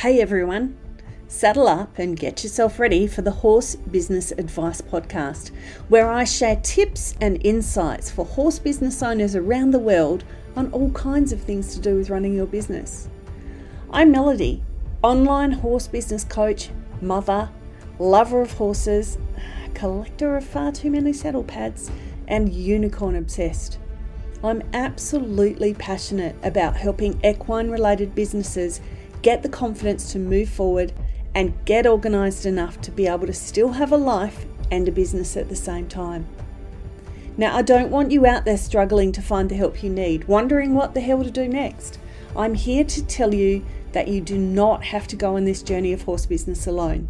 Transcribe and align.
Hey 0.00 0.22
everyone, 0.22 0.78
saddle 1.28 1.68
up 1.68 1.98
and 1.98 2.18
get 2.18 2.42
yourself 2.42 2.78
ready 2.78 3.06
for 3.06 3.20
the 3.20 3.30
Horse 3.30 3.74
Business 3.74 4.32
Advice 4.32 4.80
Podcast, 4.80 5.50
where 5.90 6.08
I 6.08 6.24
share 6.24 6.56
tips 6.56 7.14
and 7.20 7.38
insights 7.44 8.10
for 8.10 8.24
horse 8.24 8.58
business 8.58 9.02
owners 9.02 9.36
around 9.36 9.72
the 9.72 9.78
world 9.78 10.24
on 10.56 10.72
all 10.72 10.90
kinds 10.92 11.32
of 11.32 11.42
things 11.42 11.74
to 11.74 11.80
do 11.82 11.96
with 11.96 12.08
running 12.08 12.32
your 12.32 12.46
business. 12.46 13.10
I'm 13.90 14.10
Melody, 14.10 14.64
online 15.02 15.52
horse 15.52 15.86
business 15.86 16.24
coach, 16.24 16.70
mother, 17.02 17.50
lover 17.98 18.40
of 18.40 18.52
horses, 18.52 19.18
collector 19.74 20.34
of 20.38 20.46
far 20.46 20.72
too 20.72 20.90
many 20.90 21.12
saddle 21.12 21.44
pads, 21.44 21.90
and 22.26 22.50
unicorn 22.50 23.16
obsessed. 23.16 23.78
I'm 24.42 24.62
absolutely 24.72 25.74
passionate 25.74 26.36
about 26.42 26.74
helping 26.74 27.22
equine 27.22 27.70
related 27.70 28.14
businesses 28.14 28.80
get 29.22 29.42
the 29.42 29.48
confidence 29.48 30.12
to 30.12 30.18
move 30.18 30.48
forward 30.48 30.92
and 31.34 31.54
get 31.64 31.86
organised 31.86 32.46
enough 32.46 32.80
to 32.80 32.90
be 32.90 33.06
able 33.06 33.26
to 33.26 33.32
still 33.32 33.72
have 33.72 33.92
a 33.92 33.96
life 33.96 34.44
and 34.70 34.88
a 34.88 34.92
business 34.92 35.36
at 35.36 35.48
the 35.48 35.56
same 35.56 35.88
time. 35.88 36.26
Now, 37.36 37.56
I 37.56 37.62
don't 37.62 37.90
want 37.90 38.10
you 38.10 38.26
out 38.26 38.44
there 38.44 38.56
struggling 38.56 39.12
to 39.12 39.22
find 39.22 39.48
the 39.48 39.54
help 39.54 39.82
you 39.82 39.90
need, 39.90 40.24
wondering 40.24 40.74
what 40.74 40.94
the 40.94 41.00
hell 41.00 41.22
to 41.22 41.30
do 41.30 41.48
next. 41.48 41.98
I'm 42.36 42.54
here 42.54 42.84
to 42.84 43.06
tell 43.06 43.34
you 43.34 43.64
that 43.92 44.08
you 44.08 44.20
do 44.20 44.38
not 44.38 44.84
have 44.84 45.06
to 45.08 45.16
go 45.16 45.36
on 45.36 45.44
this 45.44 45.62
journey 45.62 45.92
of 45.92 46.02
horse 46.02 46.26
business 46.26 46.66
alone. 46.66 47.08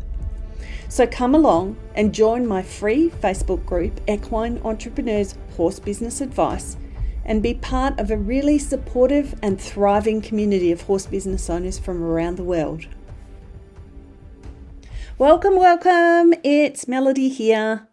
So 0.89 1.07
come 1.07 1.35
along 1.35 1.77
and 1.95 2.15
join 2.15 2.47
my 2.47 2.63
free 2.63 3.11
Facebook 3.11 3.65
group, 3.65 4.01
Equine 4.09 4.61
Entrepreneurs 4.65 5.37
Horse 5.57 5.79
Business 5.79 6.21
Advice, 6.21 6.77
and 7.31 7.45
be 7.45 7.55
part 7.55 7.97
of 8.01 8.11
a 8.11 8.17
really 8.17 8.59
supportive 8.59 9.39
and 9.41 9.61
thriving 9.61 10.21
community 10.21 10.73
of 10.73 10.81
horse 10.83 11.07
business 11.07 11.49
owners 11.49 11.79
from 11.79 12.03
around 12.03 12.37
the 12.37 12.43
world. 12.43 12.87
Welcome, 15.17 15.55
welcome. 15.55 16.35
It's 16.43 16.89
Melody 16.89 17.29
here. 17.29 17.87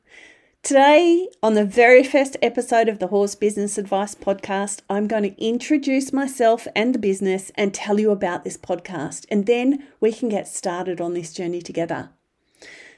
Today, 0.64 1.30
on 1.44 1.54
the 1.54 1.64
very 1.64 2.04
first 2.04 2.36
episode 2.42 2.90
of 2.90 2.98
the 2.98 3.08
Horse 3.08 3.36
Business 3.36 3.78
Advice 3.78 4.16
podcast, 4.16 4.82
I'm 4.90 5.06
going 5.06 5.22
to 5.22 5.40
introduce 5.40 6.12
myself 6.12 6.68
and 6.76 6.96
the 6.96 7.00
business 7.00 7.52
and 7.54 7.76
tell 7.76 8.00
you 8.00 8.10
about 8.10 8.44
this 8.44 8.58
podcast, 8.58 9.28
and 9.30 9.46
then 9.46 9.88
we 10.00 10.12
can 10.12 10.30
get 10.30 10.48
started 10.48 11.00
on 11.00 11.14
this 11.14 11.32
journey 11.32 11.62
together. 11.62 12.10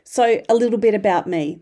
So, 0.06 0.42
a 0.48 0.56
little 0.56 0.80
bit 0.80 0.94
about 0.94 1.28
me. 1.28 1.60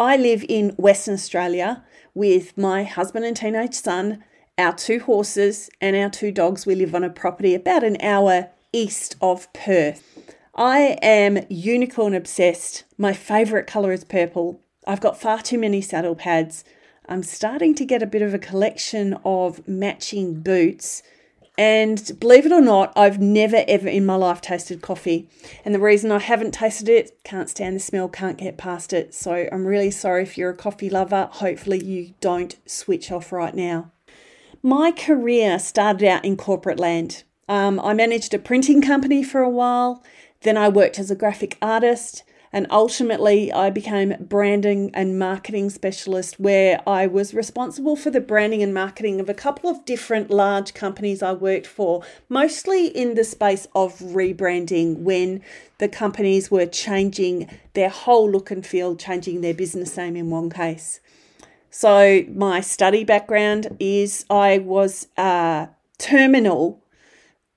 I 0.00 0.16
live 0.16 0.46
in 0.48 0.70
Western 0.70 1.12
Australia 1.12 1.84
with 2.14 2.56
my 2.56 2.84
husband 2.84 3.24
and 3.24 3.36
teenage 3.36 3.74
son, 3.74 4.24
our 4.56 4.74
two 4.74 5.00
horses, 5.00 5.68
and 5.80 5.96
our 5.96 6.08
two 6.08 6.30
dogs. 6.30 6.64
We 6.64 6.74
live 6.74 6.94
on 6.94 7.04
a 7.04 7.10
property 7.10 7.54
about 7.54 7.84
an 7.84 8.00
hour 8.00 8.50
east 8.72 9.16
of 9.20 9.52
Perth. 9.52 10.02
I 10.54 10.98
am 11.02 11.44
unicorn 11.48 12.14
obsessed. 12.14 12.84
My 12.96 13.12
favourite 13.12 13.66
colour 13.66 13.92
is 13.92 14.04
purple. 14.04 14.60
I've 14.86 15.00
got 15.00 15.20
far 15.20 15.42
too 15.42 15.58
many 15.58 15.80
saddle 15.80 16.14
pads. 16.14 16.64
I'm 17.08 17.22
starting 17.22 17.74
to 17.74 17.84
get 17.84 18.02
a 18.02 18.06
bit 18.06 18.22
of 18.22 18.32
a 18.32 18.38
collection 18.38 19.18
of 19.24 19.66
matching 19.66 20.40
boots. 20.40 21.02
And 21.56 22.18
believe 22.18 22.46
it 22.46 22.52
or 22.52 22.60
not, 22.60 22.92
I've 22.96 23.20
never 23.20 23.64
ever 23.68 23.88
in 23.88 24.04
my 24.04 24.16
life 24.16 24.40
tasted 24.40 24.82
coffee. 24.82 25.28
And 25.64 25.74
the 25.74 25.80
reason 25.80 26.10
I 26.10 26.18
haven't 26.18 26.52
tasted 26.52 26.88
it, 26.88 27.22
can't 27.22 27.48
stand 27.48 27.76
the 27.76 27.80
smell, 27.80 28.08
can't 28.08 28.38
get 28.38 28.56
past 28.56 28.92
it. 28.92 29.14
So 29.14 29.48
I'm 29.52 29.66
really 29.66 29.92
sorry 29.92 30.22
if 30.24 30.36
you're 30.36 30.50
a 30.50 30.56
coffee 30.56 30.90
lover. 30.90 31.28
Hopefully, 31.32 31.84
you 31.84 32.14
don't 32.20 32.56
switch 32.66 33.12
off 33.12 33.30
right 33.30 33.54
now. 33.54 33.92
My 34.62 34.90
career 34.90 35.58
started 35.58 36.08
out 36.08 36.24
in 36.24 36.36
corporate 36.36 36.80
land. 36.80 37.22
Um, 37.48 37.78
I 37.78 37.92
managed 37.92 38.34
a 38.34 38.38
printing 38.38 38.80
company 38.82 39.22
for 39.22 39.42
a 39.42 39.50
while, 39.50 40.02
then 40.40 40.56
I 40.56 40.68
worked 40.68 40.98
as 40.98 41.10
a 41.10 41.14
graphic 41.16 41.58
artist. 41.60 42.22
And 42.54 42.68
ultimately, 42.70 43.52
I 43.52 43.70
became 43.70 44.14
branding 44.20 44.92
and 44.94 45.18
marketing 45.18 45.70
specialist, 45.70 46.38
where 46.38 46.80
I 46.88 47.04
was 47.08 47.34
responsible 47.34 47.96
for 47.96 48.12
the 48.12 48.20
branding 48.20 48.62
and 48.62 48.72
marketing 48.72 49.18
of 49.18 49.28
a 49.28 49.34
couple 49.34 49.68
of 49.68 49.84
different 49.84 50.30
large 50.30 50.72
companies 50.72 51.20
I 51.20 51.32
worked 51.32 51.66
for, 51.66 52.04
mostly 52.28 52.86
in 52.86 53.16
the 53.16 53.24
space 53.24 53.66
of 53.74 53.98
rebranding 53.98 54.98
when 54.98 55.42
the 55.78 55.88
companies 55.88 56.48
were 56.48 56.64
changing 56.64 57.50
their 57.72 57.88
whole 57.88 58.30
look 58.30 58.52
and 58.52 58.64
feel, 58.64 58.94
changing 58.94 59.40
their 59.40 59.52
business 59.52 59.96
name 59.96 60.14
in 60.14 60.30
one 60.30 60.48
case. 60.48 61.00
So, 61.70 62.22
my 62.32 62.60
study 62.60 63.02
background 63.02 63.76
is 63.80 64.26
I 64.30 64.58
was 64.58 65.08
a 65.16 65.70
terminal 65.98 66.84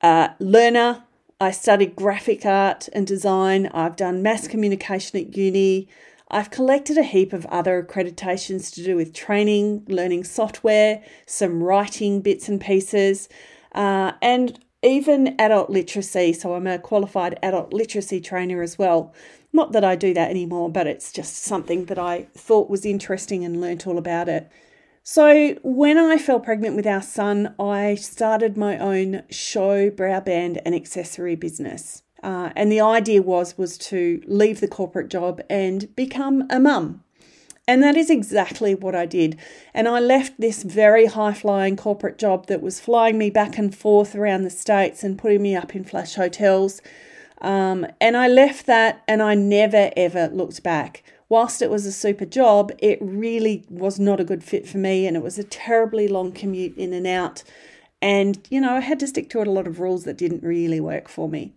uh, 0.01 0.29
learner 0.39 1.03
I 1.39 1.51
studied 1.51 1.95
graphic 1.95 2.47
art 2.47 2.89
and 2.93 3.05
design. 3.05 3.67
I've 3.67 3.95
done 3.95 4.23
mass 4.23 4.47
communication 4.47 5.19
at 5.19 5.37
uni. 5.37 5.87
I've 6.29 6.49
collected 6.49 6.97
a 6.97 7.03
heap 7.03 7.31
of 7.31 7.45
other 7.45 7.81
accreditations 7.81 8.73
to 8.73 8.83
do 8.83 8.95
with 8.95 9.13
training, 9.13 9.85
learning 9.87 10.23
software, 10.23 11.03
some 11.27 11.61
writing 11.61 12.21
bits 12.21 12.49
and 12.49 12.59
pieces, 12.59 13.29
uh, 13.75 14.13
and 14.19 14.59
even 14.81 15.35
adult 15.39 15.69
literacy. 15.69 16.33
So 16.33 16.55
I'm 16.55 16.65
a 16.65 16.79
qualified 16.79 17.37
adult 17.43 17.71
literacy 17.71 18.19
trainer 18.19 18.63
as 18.63 18.79
well. 18.79 19.13
Not 19.53 19.73
that 19.73 19.83
I 19.83 19.95
do 19.95 20.15
that 20.15 20.31
anymore, 20.31 20.71
but 20.71 20.87
it's 20.87 21.11
just 21.11 21.37
something 21.43 21.85
that 21.85 21.99
I 21.99 22.23
thought 22.33 22.67
was 22.67 22.83
interesting 22.83 23.45
and 23.45 23.61
learnt 23.61 23.85
all 23.85 23.99
about 23.99 24.27
it. 24.27 24.51
So, 25.09 25.55
when 25.63 25.97
I 25.97 26.17
fell 26.17 26.41
pregnant 26.41 26.75
with 26.75 26.85
our 26.85 27.01
son, 27.01 27.55
I 27.57 27.95
started 27.95 28.57
my 28.57 28.77
own 28.77 29.23
show, 29.29 29.89
brow 29.89 30.19
band, 30.19 30.59
and 30.65 30.75
accessory 30.75 31.37
business. 31.37 32.03
Uh, 32.21 32.49
and 32.57 32.69
the 32.69 32.81
idea 32.81 33.21
was 33.21 33.57
was 33.57 33.77
to 33.77 34.21
leave 34.27 34.59
the 34.59 34.67
corporate 34.67 35.07
job 35.07 35.39
and 35.49 35.95
become 35.95 36.45
a 36.49 36.59
mum. 36.59 37.05
And 37.69 37.81
that 37.83 37.95
is 37.95 38.09
exactly 38.09 38.75
what 38.75 38.95
I 38.95 39.05
did. 39.05 39.39
And 39.73 39.87
I 39.87 40.01
left 40.01 40.41
this 40.41 40.63
very 40.63 41.05
high 41.05 41.33
flying 41.33 41.77
corporate 41.77 42.17
job 42.17 42.47
that 42.47 42.61
was 42.61 42.81
flying 42.81 43.17
me 43.17 43.29
back 43.29 43.57
and 43.57 43.73
forth 43.73 44.13
around 44.13 44.43
the 44.43 44.49
States 44.49 45.05
and 45.05 45.17
putting 45.17 45.41
me 45.41 45.55
up 45.55 45.73
in 45.73 45.85
flash 45.85 46.15
hotels. 46.15 46.81
Um, 47.39 47.87
and 48.01 48.17
I 48.17 48.27
left 48.27 48.65
that 48.65 49.03
and 49.07 49.21
I 49.21 49.35
never 49.35 49.89
ever 49.95 50.27
looked 50.27 50.63
back 50.63 51.01
whilst 51.29 51.61
it 51.61 51.69
was 51.69 51.85
a 51.85 51.91
super 51.91 52.25
job, 52.25 52.71
it 52.79 52.97
really 53.01 53.65
was 53.69 53.99
not 53.99 54.19
a 54.19 54.25
good 54.25 54.43
fit 54.43 54.67
for 54.67 54.77
me 54.77 55.05
and 55.05 55.17
it 55.17 55.23
was 55.23 55.37
a 55.37 55.43
terribly 55.43 56.07
long 56.07 56.31
commute 56.31 56.77
in 56.77 56.93
and 56.93 57.07
out. 57.07 57.43
And, 58.01 58.39
you 58.49 58.61
know, 58.61 58.75
I 58.75 58.79
had 58.81 58.99
to 58.99 59.07
stick 59.07 59.29
to 59.31 59.41
a 59.41 59.43
lot 59.43 59.67
of 59.67 59.79
rules 59.79 60.03
that 60.03 60.17
didn't 60.17 60.43
really 60.43 60.79
work 60.79 61.07
for 61.07 61.27
me. 61.27 61.53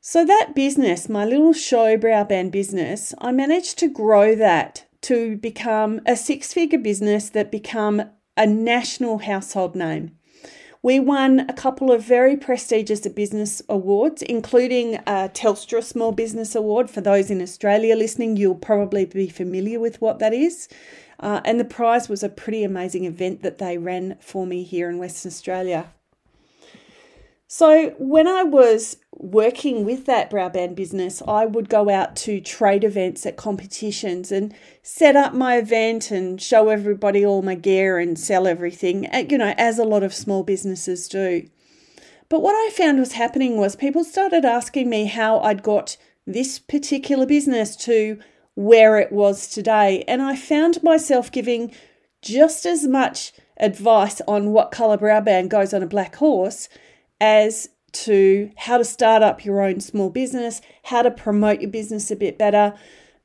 So, 0.00 0.24
that 0.24 0.54
business, 0.54 1.08
my 1.08 1.24
little 1.24 1.52
show 1.52 1.96
brow 1.96 2.24
band 2.24 2.50
business, 2.50 3.14
I 3.18 3.30
managed 3.30 3.78
to 3.78 3.88
grow 3.88 4.34
that 4.34 4.84
to 5.02 5.36
become 5.36 6.00
a 6.06 6.16
six 6.16 6.52
figure 6.52 6.78
business 6.78 7.30
that 7.30 7.52
become 7.52 8.02
a 8.36 8.46
national 8.46 9.18
household 9.18 9.76
name. 9.76 10.16
We 10.84 10.98
won 10.98 11.48
a 11.48 11.52
couple 11.52 11.92
of 11.92 12.02
very 12.02 12.36
prestigious 12.36 13.06
business 13.06 13.62
awards, 13.68 14.20
including 14.20 14.96
a 15.06 15.30
Telstra 15.32 15.80
Small 15.80 16.10
Business 16.10 16.56
Award. 16.56 16.90
For 16.90 17.00
those 17.00 17.30
in 17.30 17.40
Australia 17.40 17.94
listening, 17.94 18.36
you'll 18.36 18.56
probably 18.56 19.04
be 19.04 19.28
familiar 19.28 19.78
with 19.78 20.00
what 20.00 20.18
that 20.18 20.34
is. 20.34 20.68
Uh, 21.20 21.40
and 21.44 21.60
the 21.60 21.64
prize 21.64 22.08
was 22.08 22.24
a 22.24 22.28
pretty 22.28 22.64
amazing 22.64 23.04
event 23.04 23.42
that 23.42 23.58
they 23.58 23.78
ran 23.78 24.16
for 24.18 24.44
me 24.44 24.64
here 24.64 24.90
in 24.90 24.98
Western 24.98 25.30
Australia. 25.30 25.92
So, 27.54 27.90
when 27.98 28.26
I 28.26 28.44
was 28.44 28.96
working 29.12 29.84
with 29.84 30.06
that 30.06 30.30
brow 30.30 30.48
band 30.48 30.74
business, 30.74 31.20
I 31.28 31.44
would 31.44 31.68
go 31.68 31.90
out 31.90 32.16
to 32.24 32.40
trade 32.40 32.82
events 32.82 33.26
at 33.26 33.36
competitions 33.36 34.32
and 34.32 34.54
set 34.82 35.16
up 35.16 35.34
my 35.34 35.58
event 35.58 36.10
and 36.10 36.40
show 36.40 36.70
everybody 36.70 37.26
all 37.26 37.42
my 37.42 37.54
gear 37.54 37.98
and 37.98 38.18
sell 38.18 38.46
everything, 38.46 39.06
uh, 39.12 39.24
you 39.28 39.36
know, 39.36 39.52
as 39.58 39.78
a 39.78 39.84
lot 39.84 40.02
of 40.02 40.14
small 40.14 40.42
businesses 40.42 41.06
do. 41.08 41.46
But 42.30 42.40
what 42.40 42.54
I 42.54 42.70
found 42.70 42.98
was 42.98 43.12
happening 43.12 43.58
was 43.58 43.76
people 43.76 44.02
started 44.02 44.46
asking 44.46 44.88
me 44.88 45.04
how 45.04 45.38
I'd 45.40 45.62
got 45.62 45.98
this 46.26 46.58
particular 46.58 47.26
business 47.26 47.76
to 47.84 48.18
where 48.54 48.96
it 48.96 49.12
was 49.12 49.46
today. 49.46 50.04
And 50.08 50.22
I 50.22 50.36
found 50.36 50.82
myself 50.82 51.30
giving 51.30 51.74
just 52.22 52.64
as 52.64 52.86
much 52.86 53.34
advice 53.58 54.22
on 54.26 54.52
what 54.52 54.70
colour 54.70 54.96
brow 54.96 55.20
band 55.20 55.50
goes 55.50 55.74
on 55.74 55.82
a 55.82 55.86
black 55.86 56.16
horse 56.16 56.70
as 57.22 57.68
to 57.92 58.50
how 58.56 58.78
to 58.78 58.84
start 58.84 59.22
up 59.22 59.44
your 59.44 59.62
own 59.62 59.78
small 59.80 60.10
business, 60.10 60.60
how 60.82 61.02
to 61.02 61.10
promote 61.10 61.60
your 61.60 61.70
business 61.70 62.10
a 62.10 62.16
bit 62.16 62.36
better. 62.36 62.74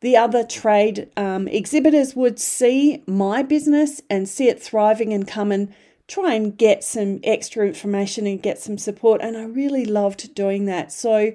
The 0.01 0.15
other 0.15 0.43
trade 0.43 1.09
um, 1.17 1.47
exhibitors 1.47 2.15
would 2.15 2.39
see 2.39 3.03
my 3.07 3.41
business 3.41 4.01
and 4.07 4.29
see 4.29 4.49
it 4.49 4.61
thriving 4.61 5.13
and 5.13 5.27
come 5.27 5.51
and 5.51 5.73
try 6.07 6.35
and 6.35 6.55
get 6.55 6.83
some 6.83 7.19
extra 7.23 7.65
information 7.65 8.27
and 8.27 8.41
get 8.41 8.59
some 8.59 8.77
support. 8.77 9.19
And 9.21 9.35
I 9.35 9.45
really 9.45 9.83
loved 9.83 10.35
doing 10.35 10.65
that. 10.65 10.91
So 10.91 11.33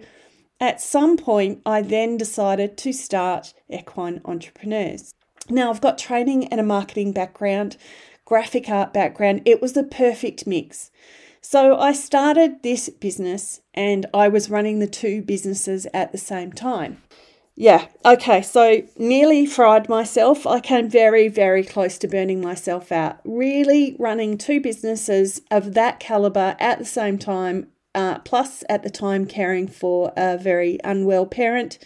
at 0.61 0.81
some 0.81 1.17
point, 1.17 1.61
I 1.67 1.83
then 1.83 2.17
decided 2.17 2.77
to 2.79 2.93
start 2.93 3.55
Equine 3.69 4.21
Entrepreneurs. 4.25 5.13
Now, 5.51 5.71
I've 5.71 5.81
got 5.81 5.99
training 5.99 6.47
and 6.47 6.61
a 6.61 6.65
marketing 6.65 7.13
background, 7.13 7.77
graphic 8.25 8.69
art 8.69 8.93
background. 8.93 9.43
It 9.45 9.61
was 9.61 9.73
the 9.73 9.83
perfect 9.83 10.47
mix. 10.47 10.93
So 11.45 11.77
I 11.77 11.93
started 11.93 12.63
this 12.63 12.89
business 12.89 13.61
and 13.75 14.07
I 14.15 14.29
was 14.29 14.49
running 14.49 14.79
the 14.79 14.87
two 14.87 15.23
businesses 15.23 15.89
at 15.93 16.13
the 16.13 16.19
same 16.19 16.53
time. 16.53 17.03
Yeah, 17.57 17.89
okay, 18.05 18.41
so 18.43 18.83
nearly 18.97 19.45
fried 19.45 19.89
myself. 19.89 20.47
I 20.47 20.61
came 20.61 20.89
very, 20.89 21.27
very 21.29 21.65
close 21.65 21.99
to 21.99 22.09
burning 22.09 22.41
myself 22.41 22.93
out. 22.93 23.19
Really 23.25 23.97
running 23.99 24.39
two 24.39 24.61
businesses 24.61 25.43
of 25.51 25.75
that 25.75 25.99
caliber 26.01 26.57
at 26.61 26.79
the 26.79 26.85
same 26.85 27.19
time, 27.19 27.67
uh, 27.95 28.21
plus 28.21 28.63
at 28.71 28.85
the 28.85 28.91
time 28.91 29.27
caring 29.27 29.67
for 29.67 30.13
a 30.17 30.39
very 30.39 30.79
unwell 30.85 31.27
parent, 31.27 31.79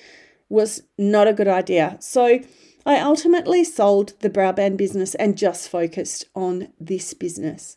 was 0.49 0.83
not 0.97 1.27
a 1.27 1.33
good 1.33 1.49
idea. 1.49 1.97
So 1.99 2.41
I 2.85 3.01
ultimately 3.01 3.65
sold 3.65 4.13
the 4.21 4.31
brow 4.31 4.53
band 4.53 4.79
business 4.79 5.17
and 5.17 5.37
just 5.37 5.69
focused 5.69 6.27
on 6.37 6.69
this 6.79 7.15
business. 7.15 7.75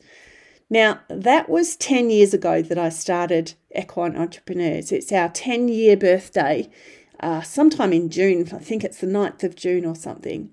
Now, 0.69 0.99
that 1.07 1.49
was 1.49 1.75
10 1.75 2.09
years 2.09 2.33
ago 2.33 2.61
that 2.61 2.77
I 2.77 2.89
started 2.89 3.53
Equine 3.75 4.15
Entrepreneurs. 4.15 4.91
It's 4.91 5.11
our 5.11 5.29
10 5.29 5.67
year 5.67 5.97
birthday, 5.97 6.69
uh, 7.19 7.41
sometime 7.41 7.91
in 7.91 8.09
June. 8.09 8.47
I 8.53 8.59
think 8.59 8.83
it's 8.83 8.99
the 8.99 9.07
9th 9.07 9.43
of 9.43 9.55
June 9.55 9.85
or 9.85 9.95
something. 9.95 10.51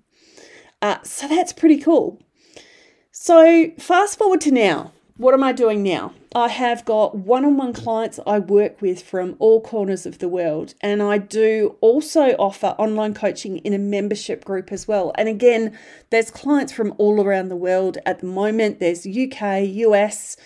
Uh, 0.81 1.03
so 1.03 1.29
that's 1.29 1.53
pretty 1.53 1.79
cool. 1.79 2.21
So, 3.13 3.71
fast 3.79 4.19
forward 4.19 4.41
to 4.43 4.51
now. 4.51 4.93
What 5.19 5.33
am 5.33 5.43
I 5.43 5.53
doing 5.53 5.83
now? 5.83 6.13
I 6.35 6.49
have 6.49 6.85
got 6.85 7.15
one 7.15 7.47
on 7.47 7.57
one 7.57 7.73
clients 7.73 8.21
I 8.27 8.39
work 8.39 8.83
with 8.83 9.03
from 9.03 9.35
all 9.39 9.63
corners 9.63 10.05
of 10.05 10.19
the 10.19 10.29
world, 10.29 10.75
and 10.83 11.03
I 11.03 11.17
do 11.17 11.77
also 11.81 12.33
offer 12.39 12.75
online 12.79 13.15
coaching 13.15 13.57
in 13.59 13.73
a 13.73 13.79
membership 13.79 14.45
group 14.45 14.71
as 14.71 14.87
well. 14.87 15.13
And 15.17 15.27
again, 15.27 15.79
there's 16.11 16.31
clients 16.31 16.75
from 16.75 16.93
all 16.99 17.25
around 17.25 17.49
the 17.49 17.57
world 17.57 17.97
at 18.05 18.19
the 18.19 18.27
moment. 18.27 18.79
There's 18.79 19.07
UK, 19.07 19.65
US, 19.89 20.37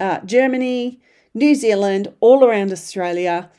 uh, 0.00 0.20
Germany, 0.20 0.98
New 1.34 1.54
Zealand, 1.54 2.10
all 2.20 2.42
around 2.42 2.72
Australia. 2.72 3.50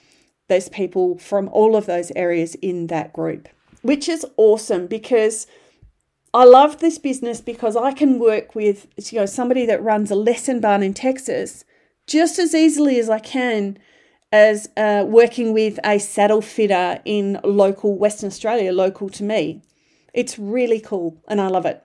There's 0.48 0.70
people 0.70 1.20
from 1.20 1.50
all 1.50 1.76
of 1.76 1.86
those 1.86 2.12
areas 2.16 2.56
in 2.56 2.88
that 2.88 3.14
group, 3.14 3.48
which 3.84 4.10
is 4.10 4.26
awesome 4.38 4.88
because 4.88 5.46
I 6.38 6.44
love 6.44 6.78
this 6.78 7.00
business 7.00 7.42
because 7.42 7.76
I 7.76 7.94
can 7.94 8.20
work 8.20 8.54
with 8.54 8.86
you 9.12 9.18
know 9.18 9.26
somebody 9.26 9.66
that 9.66 9.82
runs 9.82 10.12
a 10.12 10.16
lesson 10.16 10.60
barn 10.60 10.84
in 10.84 10.94
Texas 10.94 11.66
just 12.06 12.38
as 12.38 12.54
easily 12.54 13.00
as 13.00 13.10
I 13.10 13.18
can 13.18 13.80
as 14.32 14.70
uh, 14.78 15.04
working 15.08 15.52
with 15.52 15.80
a 15.84 15.98
saddle 15.98 16.44
fitter 16.44 17.02
in 17.06 17.40
local 17.44 17.98
Western 17.98 18.28
Australia, 18.28 18.72
local 18.72 19.10
to 19.10 19.24
me. 19.24 19.64
It's 20.14 20.38
really 20.38 20.80
cool 20.80 21.18
and 21.28 21.42
I 21.42 21.48
love 21.48 21.66
it. 21.66 21.84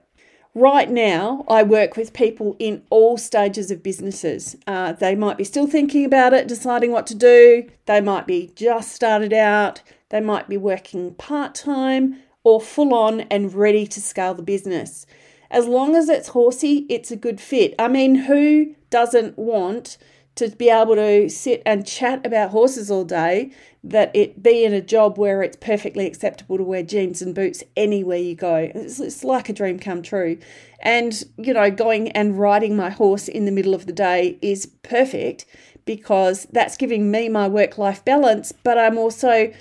Right 0.53 0.91
now, 0.91 1.45
I 1.47 1.63
work 1.63 1.97
with 1.97 2.13
people 2.13 2.55
in 2.59 2.83
all 2.91 3.17
stages 3.17 3.71
of 3.71 3.81
businesses. 3.81 4.55
Uh, 4.67 4.93
they 4.93 5.15
might 5.15 5.39
be 5.39 5.45
still 5.45 5.65
thinking 5.65 6.05
about 6.05 6.31
it, 6.31 6.47
deciding 6.47 6.91
what 6.91 7.07
to 7.07 7.15
do. 7.15 7.67
They 7.87 8.01
might 8.01 8.27
be 8.27 8.51
just 8.55 8.91
started 8.91 9.33
out. 9.33 9.81
They 10.09 10.19
might 10.19 10.47
be 10.47 10.57
working 10.57 11.15
part 11.15 11.55
time 11.55 12.19
or 12.43 12.59
full 12.61 12.93
on 12.93 13.21
and 13.21 13.53
ready 13.53 13.87
to 13.87 14.01
scale 14.01 14.33
the 14.33 14.43
business. 14.43 15.05
As 15.49 15.67
long 15.67 15.95
as 15.95 16.09
it's 16.09 16.29
horsey, 16.29 16.85
it's 16.89 17.11
a 17.11 17.15
good 17.15 17.39
fit. 17.39 17.75
I 17.77 17.87
mean, 17.87 18.15
who 18.15 18.75
doesn't 18.89 19.37
want 19.37 19.97
to 20.35 20.49
be 20.49 20.69
able 20.69 20.95
to 20.95 21.29
sit 21.29 21.61
and 21.65 21.85
chat 21.85 22.25
about 22.25 22.49
horses 22.49 22.89
all 22.89 23.05
day, 23.05 23.51
that 23.83 24.15
it 24.15 24.41
be 24.41 24.65
in 24.65 24.73
a 24.73 24.81
job 24.81 25.17
where 25.17 25.43
it's 25.43 25.57
perfectly 25.57 26.07
acceptable 26.07 26.57
to 26.57 26.63
wear 26.63 26.81
jeans 26.81 27.21
and 27.21 27.35
boots 27.35 27.63
anywhere 27.77 28.17
you 28.17 28.33
go. 28.33 28.71
It's, 28.73 28.99
it's, 28.99 29.23
like 29.23 29.47
a 29.49 29.53
dream 29.53 29.77
come 29.77 30.01
true. 30.01 30.39
And, 30.81 31.23
you 31.37 31.53
know, 31.53 31.69
going 31.69 32.09
and 32.11 32.39
riding 32.39 32.75
my 32.75 32.89
horse 32.89 33.27
in 33.27 33.45
the 33.45 33.51
middle 33.51 33.75
of 33.75 33.85
the 33.85 33.93
day 33.93 34.39
is 34.41 34.65
perfect 34.81 35.45
because 35.85 36.47
that's 36.51 36.77
giving 36.77 37.11
me 37.11 37.29
my 37.29 37.47
work 37.47 37.77
life 37.77 38.03
balance, 38.03 38.51
but 38.51 38.77
I'm 38.77 38.97
also 38.97 39.53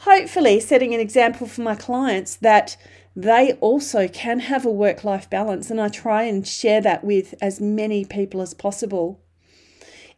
hopefully 0.00 0.60
setting 0.60 0.94
an 0.94 1.00
example 1.00 1.46
for 1.46 1.62
my 1.62 1.74
clients 1.74 2.36
that 2.36 2.76
they 3.14 3.54
also 3.54 4.06
can 4.08 4.40
have 4.40 4.66
a 4.66 4.70
work 4.70 5.02
life 5.02 5.28
balance. 5.30 5.70
And 5.70 5.80
I 5.80 5.88
try 5.88 6.24
and 6.24 6.46
share 6.46 6.80
that 6.82 7.02
with 7.02 7.34
as 7.40 7.60
many 7.60 8.04
people 8.04 8.42
as 8.42 8.52
possible. 8.52 9.20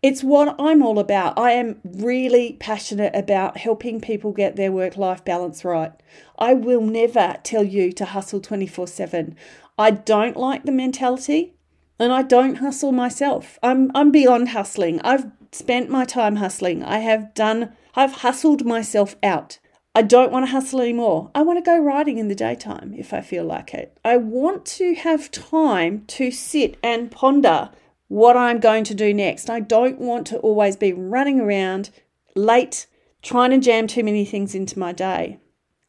It's 0.03 0.23
what 0.23 0.55
I'm 0.61 0.83
all 0.83 0.99
about. 0.99 1.39
I 1.39 1.53
am 1.53 1.81
really 1.85 2.57
passionate 2.61 3.15
about 3.15 3.57
helping 3.57 4.01
people 4.01 4.33
get 4.33 4.57
their 4.57 4.71
work 4.71 4.97
life 4.97 5.25
balance 5.25 5.65
right. 5.65 5.93
I 6.39 6.55
will 6.55 6.83
never 6.83 7.37
tell 7.43 7.65
you 7.65 7.93
to 7.93 8.05
hustle 8.05 8.41
24 8.41 8.87
7. 8.87 9.37
I 9.77 9.91
don't 9.93 10.37
like 10.37 10.65
the 10.65 10.73
mentality 10.73 11.55
and 11.99 12.13
I 12.13 12.23
don't 12.23 12.57
hustle 12.57 12.93
myself. 12.93 13.59
I'm, 13.63 13.91
I'm 13.95 14.13
beyond 14.13 14.51
hustling. 14.51 15.01
I've 15.03 15.31
spent 15.51 15.91
my 15.91 16.05
time 16.05 16.37
hustling. 16.37 16.83
I 16.85 16.99
have 16.99 17.35
done, 17.35 17.73
I've 17.95 18.13
hustled 18.13 18.65
myself 18.65 19.17
out. 19.23 19.59
I 19.99 20.03
don't 20.03 20.31
want 20.31 20.47
to 20.47 20.53
hustle 20.53 20.81
anymore. 20.81 21.29
I 21.35 21.43
want 21.43 21.57
to 21.59 21.69
go 21.69 21.77
riding 21.77 22.19
in 22.19 22.29
the 22.29 22.37
daytime 22.37 22.95
if 22.97 23.13
I 23.13 23.21
feel 23.21 23.45
like 23.45 23.75
it. 23.75 23.99
I 24.05 24.17
want 24.17 24.65
to 24.67 24.95
have 24.95 25.29
time 25.33 26.05
to 26.07 26.31
sit 26.31 26.77
and 26.85 27.11
ponder 27.11 27.71
what 28.07 28.37
I'm 28.37 28.61
going 28.61 28.85
to 28.85 28.95
do 28.95 29.13
next. 29.13 29.51
I 29.51 29.59
don't 29.59 29.99
want 29.99 30.29
to 30.29 30.39
always 30.39 30.77
be 30.77 30.93
running 30.93 31.41
around 31.41 31.91
late, 32.37 32.87
trying 33.23 33.51
to 33.51 33.59
jam 33.59 33.89
too 33.89 34.05
many 34.05 34.25
things 34.25 34.55
into 34.55 34.79
my 34.79 34.93
day. 34.93 35.41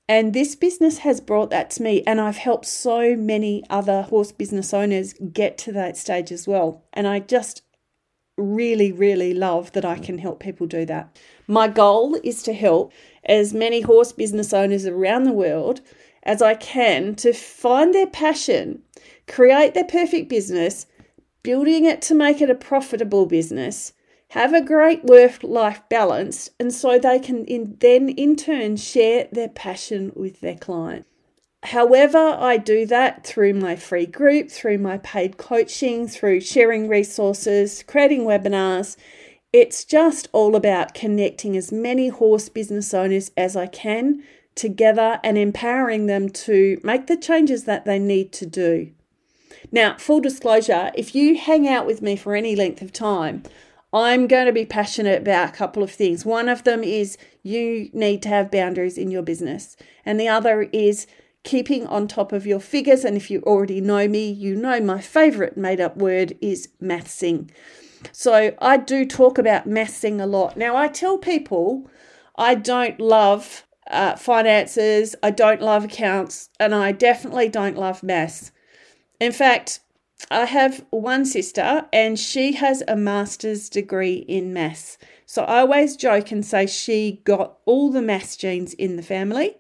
And 0.08 0.34
this 0.34 0.56
business 0.56 0.98
has 0.98 1.22
brought 1.22 1.52
that 1.52 1.70
to 1.70 1.84
me, 1.84 2.02
and 2.08 2.20
I've 2.20 2.38
helped 2.38 2.66
so 2.66 3.16
many 3.16 3.64
other 3.70 4.02
horse 4.02 4.32
business 4.32 4.74
owners 4.74 5.14
get 5.32 5.56
to 5.60 5.72
that 5.74 5.98
stage 5.98 6.32
as 6.32 6.48
well. 6.48 6.84
And 6.94 7.08
I 7.08 7.20
just 7.20 7.62
really, 8.40 8.92
really 8.92 9.34
love 9.34 9.72
that 9.74 9.86
I 9.86 9.98
mm. 9.98 10.04
can 10.04 10.18
help 10.18 10.40
people 10.40 10.68
do 10.68 10.86
that. 10.86 11.18
My 11.48 11.68
goal 11.68 12.18
is 12.24 12.42
to 12.44 12.54
help 12.54 12.92
as 13.26 13.54
many 13.54 13.82
horse 13.82 14.12
business 14.12 14.54
owners 14.54 14.86
around 14.86 15.24
the 15.24 15.34
world 15.34 15.82
as 16.24 16.42
I 16.42 16.56
can 16.56 17.16
to 17.16 17.34
find 17.34 17.94
their 17.94 18.08
passion, 18.08 18.84
create 19.28 19.74
their 19.74 19.86
perfect 19.86 20.30
business, 20.30 20.86
building 21.44 21.86
it 21.86 22.02
to 22.04 22.16
make 22.16 22.42
it 22.42 22.50
a 22.50 22.56
profitable 22.56 23.26
business, 23.26 23.94
have 24.30 24.54
a 24.54 24.62
great 24.62 25.04
work 25.04 25.42
life 25.42 25.82
balance, 25.90 26.50
and 26.60 26.74
so 26.74 27.00
they 27.00 27.20
can 27.20 27.46
in, 27.46 27.78
then 27.80 28.10
in 28.10 28.36
turn 28.36 28.78
share 28.78 29.28
their 29.32 29.50
passion 29.50 30.12
with 30.16 30.42
their 30.42 30.56
client. 30.56 31.06
However, 31.64 32.18
I 32.18 32.58
do 32.58 32.86
that 32.86 33.26
through 33.26 33.54
my 33.54 33.76
free 33.76 34.06
group, 34.06 34.50
through 34.50 34.78
my 34.78 34.98
paid 35.00 35.38
coaching, 35.38 36.08
through 36.08 36.42
sharing 36.42 36.88
resources, 36.88 37.84
creating 37.86 38.22
webinars. 38.22 38.96
It's 39.52 39.84
just 39.84 40.30
all 40.32 40.56
about 40.56 40.94
connecting 40.94 41.58
as 41.58 41.72
many 41.72 42.08
horse 42.10 42.50
business 42.50 42.94
owners 42.94 43.32
as 43.36 43.56
I 43.56 43.68
can 43.68 44.24
together 44.56 45.20
and 45.24 45.38
empowering 45.38 46.06
them 46.06 46.30
to 46.30 46.80
make 46.84 47.08
the 47.08 47.18
changes 47.18 47.66
that 47.66 47.86
they 47.86 48.00
need 48.00 48.32
to 48.34 48.46
do. 48.46 48.92
Now, 49.72 49.98
full 49.98 50.22
disclosure, 50.22 50.92
if 50.96 51.14
you 51.14 51.38
hang 51.38 51.68
out 51.68 51.86
with 51.86 52.02
me 52.02 52.16
for 52.16 52.36
any 52.36 52.56
length 52.56 52.82
of 52.82 52.94
time, 52.94 53.44
I'm 53.92 54.28
going 54.28 54.46
to 54.46 54.54
be 54.54 54.66
passionate 54.66 55.22
about 55.22 55.50
a 55.50 55.58
couple 55.58 55.82
of 55.82 55.92
things. 55.92 56.26
One 56.26 56.48
of 56.48 56.64
them 56.64 56.84
is 56.84 57.18
you 57.42 57.90
need 57.92 58.22
to 58.24 58.30
have 58.30 58.52
boundaries 58.52 58.98
in 58.98 59.10
your 59.12 59.24
business, 59.24 59.76
and 60.06 60.20
the 60.20 60.28
other 60.28 60.64
is 60.72 61.08
keeping 61.44 61.88
on 61.88 62.08
top 62.08 62.32
of 62.32 62.46
your 62.46 62.60
figures. 62.60 63.06
And 63.06 63.16
if 63.16 63.32
you 63.32 63.42
already 63.42 63.82
know 63.82 64.08
me, 64.08 64.30
you 64.30 64.56
know 64.56 64.80
my 64.80 65.02
favorite 65.02 65.58
made 65.58 65.80
up 65.80 65.98
word 65.98 66.38
is 66.42 66.70
mathsing. 66.80 67.52
So 68.12 68.54
I 68.60 68.78
do 68.78 69.06
talk 69.06 69.38
about 69.38 69.68
mathsing 69.68 70.22
a 70.22 70.28
lot. 70.28 70.58
Now, 70.58 70.76
I 70.76 70.88
tell 70.88 71.18
people 71.18 71.90
I 72.38 72.56
don't 72.56 73.00
love 73.00 73.66
uh, 73.90 74.16
finances, 74.16 75.16
I 75.24 75.32
don't 75.32 75.62
love 75.62 75.86
accounts, 75.86 76.50
and 76.60 76.74
I 76.76 76.92
definitely 76.92 77.50
don't 77.50 77.78
love 77.78 78.04
maths. 78.04 78.52
In 79.20 79.32
fact, 79.32 79.82
I 80.30 80.46
have 80.46 80.86
one 80.90 81.26
sister 81.26 81.88
and 81.92 82.20
she 82.20 82.54
has 82.54 82.84
a 82.88 82.96
master's 82.96 83.70
degree 83.70 84.18
in 84.28 84.54
maths. 84.54 84.98
So 85.26 85.44
I 85.44 85.62
always 85.62 85.96
joke 85.96 86.32
and 86.32 86.46
say 86.46 86.68
she 86.68 87.22
got 87.24 87.58
all 87.66 87.92
the 87.92 88.02
maths 88.02 88.36
genes 88.36 88.74
in 88.74 88.96
the 88.96 89.04
family 89.04 89.56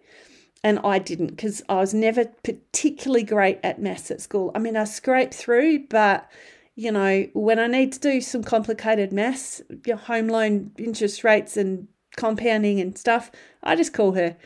and 0.63 0.79
I 0.79 0.99
didn't 0.99 1.27
because 1.27 1.61
I 1.69 1.75
was 1.75 1.93
never 1.93 2.25
particularly 2.43 3.23
great 3.23 3.59
at 3.63 3.81
maths 3.81 4.11
at 4.11 4.21
school. 4.21 4.51
I 4.55 4.59
mean, 4.59 4.75
I 4.75 4.83
scraped 4.83 5.33
through, 5.33 5.87
but 5.87 6.29
you 6.75 6.91
know, 6.91 7.27
when 7.33 7.59
I 7.59 7.67
need 7.67 7.91
to 7.93 7.99
do 7.99 8.21
some 8.21 8.43
complicated 8.43 9.11
maths, 9.11 9.61
your 9.85 9.97
home 9.97 10.27
loan 10.27 10.71
interest 10.77 11.23
rates 11.23 11.57
and 11.57 11.87
compounding 12.15 12.79
and 12.79 12.97
stuff, 12.97 13.31
I 13.63 13.75
just 13.75 13.93
call 13.93 14.13
her. 14.13 14.37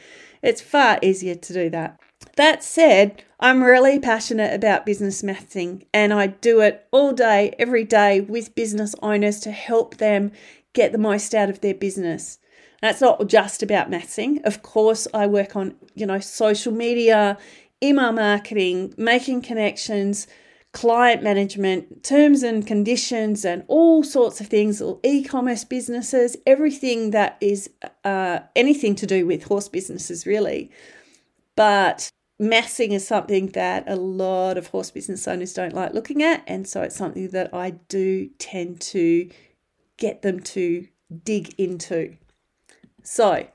It's 0.41 0.61
far 0.61 0.99
easier 1.01 1.35
to 1.35 1.53
do 1.53 1.69
that. 1.69 1.99
That 2.35 2.63
said, 2.63 3.23
I'm 3.39 3.63
really 3.63 3.99
passionate 3.99 4.53
about 4.53 4.85
business 4.85 5.21
mathsing 5.23 5.85
and 5.93 6.13
I 6.13 6.27
do 6.27 6.61
it 6.61 6.87
all 6.91 7.11
day, 7.11 7.53
every 7.59 7.83
day 7.83 8.21
with 8.21 8.55
business 8.55 8.95
owners 9.01 9.39
to 9.41 9.51
help 9.51 9.97
them 9.97 10.31
get 10.73 10.91
the 10.91 10.97
most 10.97 11.35
out 11.35 11.49
of 11.49 11.61
their 11.61 11.75
business. 11.75 12.39
That's 12.83 12.99
not 12.99 13.29
just 13.29 13.63
about 13.63 13.89
mathsing. 13.89 14.41
Of 14.43 14.61
course, 14.61 15.07
I 15.13 15.25
work 15.25 15.55
on, 15.55 15.75
you 15.95 16.05
know, 16.05 16.19
social 16.19 16.73
media, 16.73 17.37
email 17.81 18.11
marketing, 18.11 18.93
making 18.97 19.43
connections, 19.43 20.27
client 20.73 21.23
management, 21.23 22.03
terms 22.03 22.43
and 22.43 22.67
conditions, 22.67 23.45
and 23.45 23.63
all 23.69 24.03
sorts 24.03 24.41
of 24.41 24.47
things, 24.47 24.83
e 25.01 25.23
commerce 25.23 25.63
businesses, 25.63 26.35
everything 26.45 27.11
that 27.11 27.37
is 27.39 27.69
uh, 28.03 28.39
anything 28.53 28.95
to 28.95 29.07
do 29.07 29.25
with 29.25 29.43
horse 29.43 29.69
businesses, 29.69 30.25
really. 30.25 30.69
But 31.55 32.09
mathsing 32.37 32.91
is 32.91 33.07
something 33.07 33.47
that 33.51 33.85
a 33.87 33.95
lot 33.95 34.57
of 34.57 34.67
horse 34.67 34.91
business 34.91 35.25
owners 35.25 35.53
don't 35.53 35.73
like 35.73 35.93
looking 35.93 36.21
at. 36.21 36.43
And 36.47 36.67
so 36.67 36.81
it's 36.81 36.97
something 36.97 37.29
that 37.29 37.53
I 37.53 37.69
do 37.87 38.27
tend 38.39 38.81
to 38.81 39.29
get 39.95 40.21
them 40.21 40.41
to 40.41 40.85
dig 41.23 41.57
into. 41.57 42.17
So, 43.03 43.47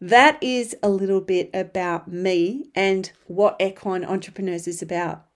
that 0.00 0.42
is 0.42 0.76
a 0.82 0.88
little 0.88 1.20
bit 1.20 1.50
about 1.52 2.10
me 2.10 2.70
and 2.74 3.10
what 3.26 3.56
Equine 3.60 4.04
Entrepreneurs 4.04 4.66
is 4.66 4.82
about. 4.82 5.26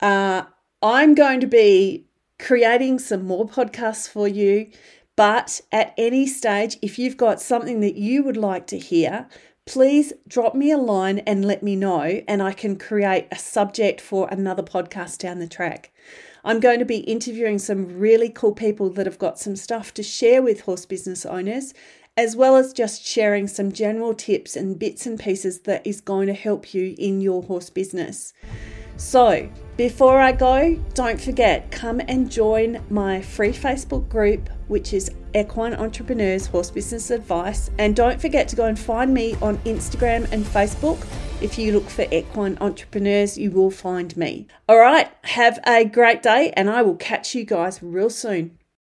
Uh, 0.00 0.44
I'm 0.82 1.14
going 1.14 1.40
to 1.40 1.46
be 1.46 2.06
creating 2.38 2.98
some 2.98 3.24
more 3.24 3.46
podcasts 3.46 4.08
for 4.08 4.28
you, 4.28 4.70
but 5.16 5.60
at 5.72 5.94
any 5.96 6.26
stage, 6.26 6.76
if 6.82 6.98
you've 6.98 7.16
got 7.16 7.40
something 7.40 7.80
that 7.80 7.94
you 7.94 8.22
would 8.22 8.36
like 8.36 8.66
to 8.68 8.78
hear, 8.78 9.28
please 9.66 10.12
drop 10.28 10.54
me 10.54 10.70
a 10.70 10.76
line 10.76 11.20
and 11.20 11.44
let 11.44 11.62
me 11.62 11.74
know, 11.74 12.22
and 12.28 12.42
I 12.42 12.52
can 12.52 12.76
create 12.76 13.28
a 13.30 13.38
subject 13.38 14.00
for 14.00 14.28
another 14.28 14.62
podcast 14.62 15.18
down 15.18 15.38
the 15.38 15.48
track. 15.48 15.92
I'm 16.44 16.60
going 16.60 16.80
to 16.80 16.84
be 16.84 16.98
interviewing 16.98 17.58
some 17.58 17.98
really 17.98 18.28
cool 18.28 18.52
people 18.52 18.90
that 18.90 19.06
have 19.06 19.18
got 19.18 19.38
some 19.38 19.56
stuff 19.56 19.94
to 19.94 20.02
share 20.02 20.42
with 20.42 20.62
horse 20.62 20.84
business 20.84 21.24
owners, 21.24 21.72
as 22.16 22.36
well 22.36 22.56
as 22.56 22.72
just 22.72 23.04
sharing 23.04 23.48
some 23.48 23.72
general 23.72 24.14
tips 24.14 24.56
and 24.56 24.78
bits 24.78 25.06
and 25.06 25.18
pieces 25.18 25.60
that 25.60 25.86
is 25.86 26.00
going 26.00 26.26
to 26.28 26.32
help 26.32 26.72
you 26.72 26.94
in 26.98 27.20
your 27.20 27.42
horse 27.42 27.70
business. 27.70 28.32
So, 28.96 29.48
before 29.76 30.20
I 30.20 30.30
go, 30.30 30.76
don't 30.94 31.20
forget, 31.20 31.72
come 31.72 32.00
and 32.06 32.30
join 32.30 32.80
my 32.90 33.20
free 33.20 33.52
Facebook 33.52 34.08
group, 34.08 34.48
which 34.68 34.92
is 34.92 35.10
Equine 35.34 35.74
Entrepreneurs 35.74 36.46
Horse 36.46 36.70
Business 36.70 37.10
Advice. 37.10 37.70
And 37.78 37.96
don't 37.96 38.20
forget 38.20 38.46
to 38.48 38.56
go 38.56 38.66
and 38.66 38.78
find 38.78 39.12
me 39.12 39.34
on 39.42 39.58
Instagram 39.58 40.30
and 40.30 40.44
Facebook. 40.44 41.04
If 41.42 41.58
you 41.58 41.72
look 41.72 41.88
for 41.90 42.06
Equine 42.12 42.56
Entrepreneurs, 42.60 43.36
you 43.36 43.50
will 43.50 43.72
find 43.72 44.16
me. 44.16 44.46
All 44.68 44.78
right, 44.78 45.10
have 45.22 45.58
a 45.66 45.84
great 45.84 46.22
day, 46.22 46.52
and 46.56 46.70
I 46.70 46.82
will 46.82 46.94
catch 46.94 47.34
you 47.34 47.44
guys 47.44 47.82
real 47.82 48.10
soon. 48.10 48.56